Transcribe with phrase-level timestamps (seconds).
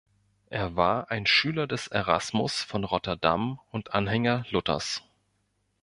[0.49, 5.03] Er war ein Schüler des Erasmus von Rotterdam und Anhänger Luthers.